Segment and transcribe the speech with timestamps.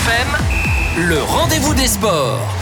[0.00, 2.59] FM, le rendez-vous des sports.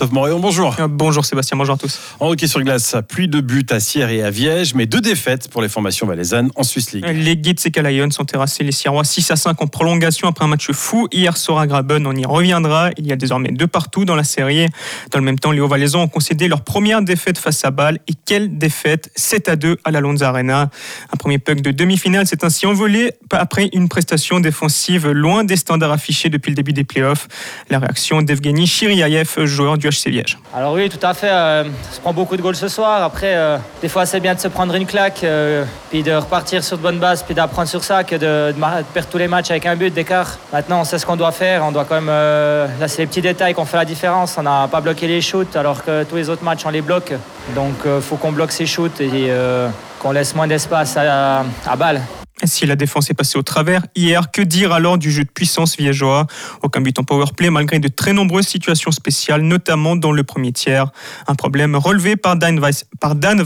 [0.00, 0.74] Christophe Moréon, bonjour.
[0.80, 2.00] Euh, bonjour Sébastien, bonjour à tous.
[2.20, 5.50] En hockey sur glace, pluie de buts à Sierre et à Viège, mais deux défaites
[5.50, 7.04] pour les formations valaisannes en Swiss League.
[7.04, 10.70] Les Gitseka Lions ont terrassé les Sierrois 6 à 5 en prolongation après un match
[10.70, 12.06] fou hier soir à Graben.
[12.06, 12.88] On y reviendra.
[12.96, 14.68] Il y a désormais deux partout dans la série.
[15.10, 17.98] Dans le même temps, les Hauts-Valaisans ont concédé leur première défaite face à Bâle.
[18.08, 19.10] Et quelle défaite?
[19.16, 20.70] 7 à 2 à la Lonza Arena.
[21.12, 25.92] Un premier puck de demi-finale s'est ainsi envolé après une prestation défensive loin des standards
[25.92, 27.28] affichés depuis le début des playoffs.
[27.68, 29.89] La réaction d'Evgeny Chiriayev, joueur du
[30.54, 31.30] Alors oui, tout à fait.
[31.30, 33.02] Euh, on se prend beaucoup de goals ce soir.
[33.02, 36.62] Après, euh, des fois, c'est bien de se prendre une claque, euh, puis de repartir
[36.62, 38.54] sur de bonnes bases, puis d'apprendre sur ça, que de,
[38.92, 40.38] perdre tous les matchs avec un but d'écart.
[40.52, 41.64] Maintenant, on sait ce qu'on doit faire.
[41.64, 42.06] On doit quand même.
[42.06, 44.36] là, c'est les petits détails qu'on fait la différence.
[44.38, 47.12] On n'a pas bloqué les shoots, alors que tous les autres matchs, on les bloque.
[47.54, 49.32] Donc, il faut qu'on bloque ces shoots et
[49.98, 52.00] qu'on laisse moins d'espace à, à balle.
[52.46, 55.76] Si la défense est passée au travers hier, que dire alors du jeu de puissance
[55.76, 56.26] viégeois
[56.62, 60.90] Aucun but en powerplay malgré de très nombreuses situations spéciales, notamment dans le premier tiers.
[61.26, 62.84] Un problème relevé par Dan, Weiss,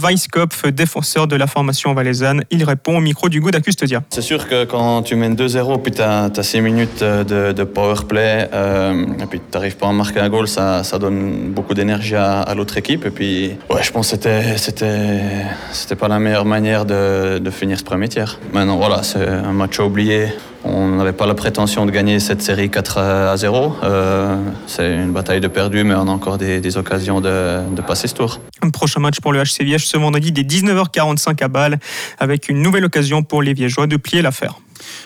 [0.02, 2.42] Weisskopf, défenseur de la formation valaisanne.
[2.50, 4.02] Il répond au micro du Gouda Custodia.
[4.10, 8.48] C'est sûr que quand tu mènes 2-0, puis tu as, 6 minutes de, de powerplay,
[8.52, 12.16] euh, et puis tu n'arrives pas à marquer un goal, ça, ça donne beaucoup d'énergie
[12.16, 13.06] à, l'autre équipe.
[13.06, 15.20] Et puis, ouais, je pense que c'était, c'était,
[15.72, 18.38] c'était pas la meilleure manière de, de finir ce premier tiers.
[18.52, 20.26] Maintenant, voilà, c'est un match à oublier.
[20.62, 23.76] On n'avait pas la prétention de gagner cette série 4 à 0.
[23.82, 28.14] Euh, c'est une bataille de perdu, mais on a encore des, occasions de, passer ce
[28.14, 28.40] tour.
[28.60, 31.78] Un prochain match pour le HC Viège ce vendredi dès 19h45 à Bâle,
[32.18, 34.56] avec une nouvelle occasion pour les Viégeois de plier l'affaire.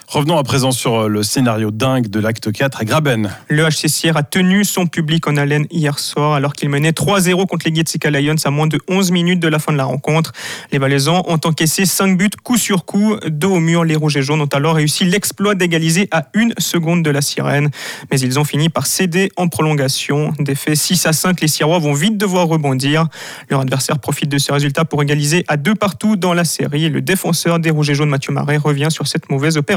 [0.09, 3.31] Revenons à présent sur euh, le scénario dingue de l'acte 4 à Graben.
[3.49, 7.69] Le HCCR a tenu son public en haleine hier soir alors qu'il menait 3-0 contre
[7.69, 10.33] les Getsika Lions à moins de 11 minutes de la fin de la rencontre.
[10.73, 13.17] Les Valaisans ont encaissé 5 buts coup sur coup.
[13.27, 17.03] Dos au mur, les Rouges et Jaunes ont alors réussi l'exploit d'égaliser à une seconde
[17.03, 17.71] de la sirène.
[18.11, 20.33] Mais ils ont fini par céder en prolongation.
[20.39, 23.09] Défait 6 à 5, les Sirois vont vite devoir rebondir.
[23.51, 26.89] Leur adversaire profite de ce résultat pour égaliser à deux partout dans la série.
[26.89, 29.68] Le défenseur des Rouges et Jaunes, Mathieu Marais, revient sur cette mauvaise opération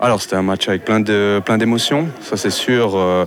[0.00, 2.92] Alors c'était un match avec plein d'émotions, ça c'est sûr.
[2.94, 3.26] Euh,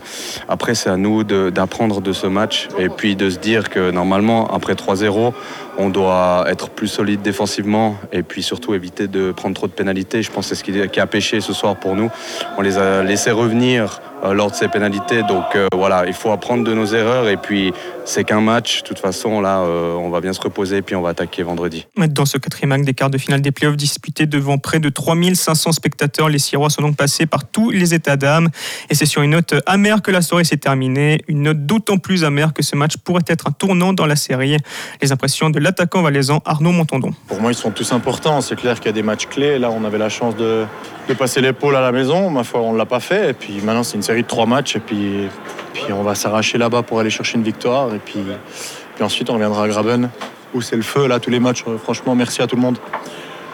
[0.50, 4.48] après c'est à nous d'apprendre de, ce match et puis de se dire que normalement
[4.54, 5.34] après 3-0
[5.78, 10.24] on doit être plus solide défensivement et puis surtout éviter de prendre trop de pénalités.
[10.24, 12.10] Je pense que c'est ce qui a pêché ce soir pour nous.
[12.58, 15.24] On les a laissés revenir lors de ces pénalités.
[15.24, 17.74] Donc euh, voilà, il faut apprendre de nos erreurs et puis
[18.06, 18.82] c'est qu'un match.
[18.84, 21.44] De toute façon, là, euh, on va bien se reposer et puis on va attaquer
[21.44, 21.86] vendredi.
[21.98, 25.72] Dans ce quatrième acte des quarts de finale des playoffs disputés devant près de 3500
[25.74, 28.50] spectateurs, les Sirois sont donc passés par tous les états d'âme.
[28.90, 31.22] Et c'est sur une note amère que la soirée s'est terminée.
[31.28, 34.58] Une note d'autant plus amère que ce match pourrait être un tournant dans la série.
[35.02, 37.12] Les impressions de l'attaquant valaisan Arnaud Montandon.
[37.28, 38.42] Pour moi, ils sont tous importants.
[38.42, 39.60] C'est clair qu'il y a des matchs clés.
[39.60, 40.66] Là, on avait la chance de,
[41.08, 42.30] de passer l'épaule à la maison.
[42.30, 43.32] Ma foi, on ne l'a pas fait.
[43.32, 45.28] Et puis maintenant, c'est une série de trois matchs et puis,
[45.92, 47.94] on va s'arracher là-bas pour aller chercher une victoire.
[47.94, 48.20] Et puis,
[48.96, 50.10] puis ensuite, on reviendra à Graben
[50.54, 51.08] où c'est le feu.
[51.08, 52.78] Là, tous les matchs, franchement, merci à tout le monde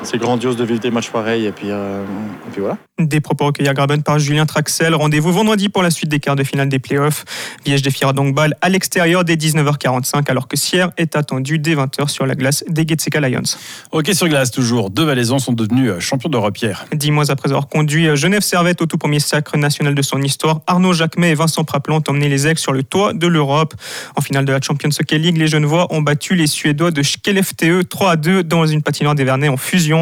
[0.03, 1.45] c'est grandiose de vivre des matchs pareils.
[1.45, 2.03] Et puis, euh,
[2.47, 2.77] et puis voilà.
[2.99, 4.93] Des propos recueillis à Graben par Julien Traxel.
[4.93, 7.25] Rendez-vous vendredi pour la suite des quarts de finale des playoffs.
[7.65, 12.07] Liège défiera donc balle à l'extérieur dès 19h45, alors que Sierre est attendu dès 20h
[12.07, 13.41] sur la glace des Getseka Lions.
[13.91, 14.89] Ok, sur glace, toujours.
[14.91, 16.85] Deux Valaisans sont devenus euh, champions d'Europe hier.
[16.93, 20.21] Dix mois après avoir conduit euh, Genève Servette au tout premier sacre national de son
[20.21, 23.73] histoire, Arnaud Jacquemet et Vincent Praplan ont emmené les ex sur le toit de l'Europe.
[24.15, 27.83] En finale de la Champions Hockey League, les Genevois ont battu les Suédois de Skellefteå
[27.83, 29.92] 3 à 2 dans une patinoire des Vernets en fusion.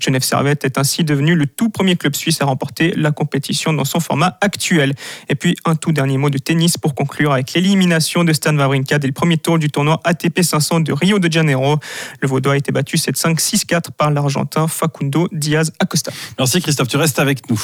[0.00, 3.84] Genève Servette est ainsi devenu le tout premier club suisse à remporter la compétition dans
[3.84, 4.94] son format actuel.
[5.28, 8.98] Et puis un tout dernier mot de tennis pour conclure avec l'élimination de Stan Wawrinka
[8.98, 11.78] dès le premier tour du tournoi ATP 500 de Rio de Janeiro.
[12.20, 16.12] Le Vaudois a été battu 7-5, 6-4 par l'Argentin Facundo Diaz Acosta.
[16.38, 17.60] Merci Christophe, tu restes avec nous.